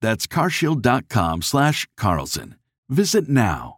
That's 0.00 0.26
carshield.com/carlson. 0.26 2.54
Visit 2.88 3.28
now. 3.28 3.74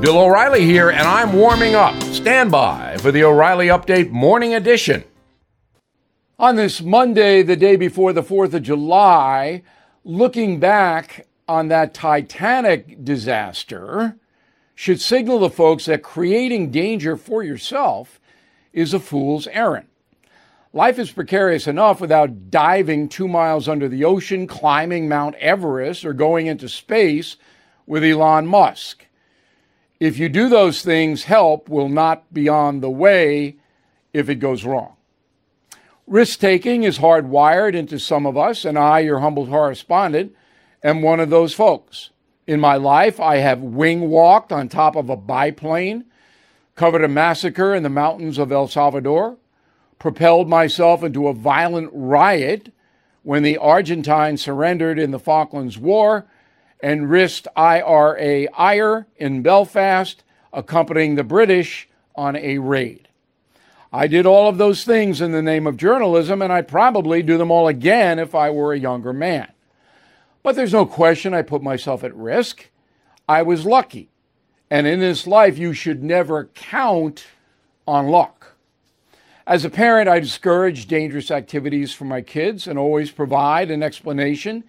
Bill 0.00 0.18
O'Reilly 0.18 0.64
here, 0.66 0.90
and 0.90 1.08
I'm 1.08 1.32
warming 1.32 1.74
up. 1.74 1.98
Stand 2.12 2.50
by 2.50 2.98
for 2.98 3.10
the 3.10 3.24
O'Reilly 3.24 3.68
Update 3.68 4.10
Morning 4.10 4.54
Edition. 4.54 5.02
On 6.38 6.56
this 6.56 6.82
Monday, 6.82 7.42
the 7.42 7.56
day 7.56 7.76
before 7.76 8.12
the 8.12 8.22
4th 8.22 8.52
of 8.52 8.64
July, 8.64 9.62
looking 10.04 10.60
back 10.60 11.26
on 11.48 11.68
that 11.68 11.94
Titanic 11.94 13.02
disaster 13.02 14.18
should 14.74 15.00
signal 15.00 15.40
to 15.40 15.48
folks 15.48 15.86
that 15.86 16.02
creating 16.02 16.70
danger 16.70 17.16
for 17.16 17.42
yourself 17.42 18.20
is 18.72 18.92
a 18.92 19.00
fool's 19.00 19.46
errand. 19.46 19.86
Life 20.74 20.98
is 20.98 21.12
precarious 21.12 21.68
enough 21.68 22.00
without 22.00 22.50
diving 22.50 23.08
two 23.08 23.28
miles 23.28 23.68
under 23.68 23.88
the 23.88 24.04
ocean, 24.04 24.48
climbing 24.48 25.08
Mount 25.08 25.36
Everest, 25.36 26.04
or 26.04 26.12
going 26.12 26.48
into 26.48 26.68
space 26.68 27.36
with 27.86 28.02
Elon 28.02 28.48
Musk. 28.48 29.06
If 30.00 30.18
you 30.18 30.28
do 30.28 30.48
those 30.48 30.82
things, 30.82 31.22
help 31.22 31.68
will 31.68 31.88
not 31.88 32.34
be 32.34 32.48
on 32.48 32.80
the 32.80 32.90
way 32.90 33.54
if 34.12 34.28
it 34.28 34.40
goes 34.40 34.64
wrong. 34.64 34.96
Risk 36.08 36.40
taking 36.40 36.82
is 36.82 36.98
hardwired 36.98 37.76
into 37.76 38.00
some 38.00 38.26
of 38.26 38.36
us, 38.36 38.64
and 38.64 38.76
I, 38.76 38.98
your 38.98 39.20
humble 39.20 39.46
correspondent, 39.46 40.34
am 40.82 41.02
one 41.02 41.20
of 41.20 41.30
those 41.30 41.54
folks. 41.54 42.10
In 42.48 42.58
my 42.58 42.74
life, 42.74 43.20
I 43.20 43.36
have 43.36 43.60
wing 43.60 44.10
walked 44.10 44.50
on 44.50 44.68
top 44.68 44.96
of 44.96 45.08
a 45.08 45.16
biplane, 45.16 46.06
covered 46.74 47.04
a 47.04 47.08
massacre 47.08 47.76
in 47.76 47.84
the 47.84 47.88
mountains 47.88 48.38
of 48.38 48.50
El 48.50 48.66
Salvador, 48.66 49.38
propelled 49.98 50.48
myself 50.48 51.02
into 51.02 51.28
a 51.28 51.34
violent 51.34 51.90
riot 51.92 52.72
when 53.22 53.42
the 53.42 53.56
Argentines 53.56 54.42
surrendered 54.42 54.98
in 54.98 55.10
the 55.10 55.18
Falklands 55.18 55.78
War, 55.78 56.26
and 56.80 57.08
risked 57.08 57.48
IRA 57.56 58.46
ire 58.52 59.06
in 59.16 59.42
Belfast, 59.42 60.22
accompanying 60.52 61.14
the 61.14 61.24
British 61.24 61.88
on 62.14 62.36
a 62.36 62.58
raid. 62.58 63.08
I 63.90 64.06
did 64.06 64.26
all 64.26 64.48
of 64.48 64.58
those 64.58 64.84
things 64.84 65.20
in 65.20 65.32
the 65.32 65.40
name 65.40 65.66
of 65.66 65.76
journalism, 65.76 66.42
and 66.42 66.52
I'd 66.52 66.68
probably 66.68 67.22
do 67.22 67.38
them 67.38 67.50
all 67.50 67.68
again 67.68 68.18
if 68.18 68.34
I 68.34 68.50
were 68.50 68.72
a 68.72 68.78
younger 68.78 69.12
man. 69.12 69.50
But 70.42 70.56
there's 70.56 70.72
no 70.72 70.84
question 70.84 71.32
I 71.32 71.42
put 71.42 71.62
myself 71.62 72.04
at 72.04 72.14
risk. 72.14 72.68
I 73.26 73.42
was 73.42 73.64
lucky. 73.64 74.10
And 74.70 74.86
in 74.86 75.00
this 75.00 75.26
life, 75.26 75.56
you 75.56 75.72
should 75.72 76.02
never 76.02 76.46
count 76.54 77.24
on 77.86 78.08
luck. 78.08 78.53
As 79.46 79.62
a 79.62 79.70
parent, 79.70 80.08
I 80.08 80.20
discourage 80.20 80.86
dangerous 80.86 81.30
activities 81.30 81.92
for 81.92 82.06
my 82.06 82.22
kids 82.22 82.66
and 82.66 82.78
always 82.78 83.10
provide 83.10 83.70
an 83.70 83.82
explanation. 83.82 84.64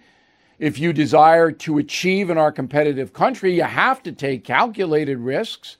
If 0.58 0.78
you 0.78 0.92
desire 0.92 1.50
to 1.50 1.78
achieve 1.78 2.28
in 2.28 2.36
our 2.36 2.52
competitive 2.52 3.14
country, 3.14 3.54
you 3.54 3.62
have 3.62 4.02
to 4.02 4.12
take 4.12 4.44
calculated 4.44 5.18
risks. 5.18 5.78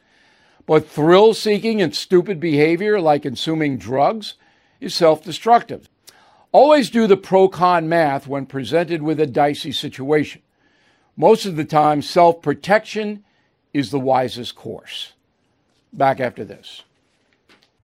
But 0.64 0.88
thrill 0.88 1.34
seeking 1.34 1.82
and 1.82 1.94
stupid 1.94 2.40
behavior, 2.40 2.98
like 2.98 3.22
consuming 3.22 3.76
drugs, 3.76 4.34
is 4.80 4.94
self 4.94 5.22
destructive. 5.22 5.90
Always 6.50 6.88
do 6.88 7.06
the 7.06 7.18
pro 7.18 7.48
con 7.48 7.90
math 7.90 8.26
when 8.26 8.46
presented 8.46 9.02
with 9.02 9.20
a 9.20 9.26
dicey 9.26 9.72
situation. 9.72 10.40
Most 11.18 11.44
of 11.44 11.56
the 11.56 11.66
time, 11.66 12.00
self 12.00 12.40
protection 12.40 13.24
is 13.74 13.90
the 13.90 14.00
wisest 14.00 14.56
course. 14.56 15.12
Back 15.92 16.18
after 16.18 16.46
this. 16.46 16.82